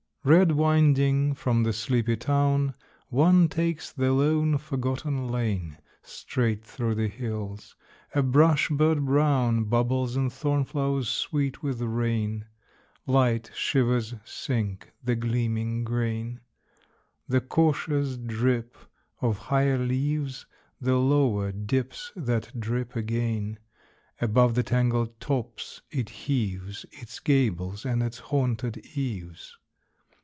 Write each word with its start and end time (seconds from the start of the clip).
1. 0.23 0.31
Red 0.33 0.51
winding 0.51 1.33
from 1.33 1.63
the 1.63 1.73
sleepy 1.73 2.15
town, 2.15 2.75
One 3.09 3.49
takes 3.49 3.91
the 3.91 4.11
lone, 4.13 4.59
forgotten 4.59 5.27
lane 5.29 5.79
Straight 6.03 6.63
through 6.63 6.93
the 6.93 7.07
hills. 7.07 7.75
A 8.13 8.21
brush 8.21 8.69
bird 8.69 9.03
brown 9.03 9.63
Bubbles 9.63 10.15
in 10.15 10.29
thorn 10.29 10.63
flowers 10.63 11.09
sweet 11.09 11.63
with 11.63 11.81
rain; 11.81 12.45
Light 13.07 13.49
shivers 13.55 14.13
sink 14.23 14.91
the 15.03 15.15
gleaming 15.15 15.83
grain; 15.83 16.41
The 17.27 17.41
cautious 17.41 18.15
drip 18.15 18.77
of 19.21 19.39
higher 19.49 19.79
leaves 19.79 20.45
The 20.79 20.97
lower 20.97 21.51
dips 21.51 22.11
that 22.15 22.59
drip 22.59 22.95
again. 22.95 23.57
Above 24.21 24.53
the 24.53 24.61
tangled 24.61 25.19
tops 25.19 25.81
it 25.89 26.09
heaves 26.11 26.85
Its 26.91 27.17
gables 27.19 27.85
and 27.87 28.03
its 28.03 28.19
haunted 28.19 28.85
eaves. 28.95 29.57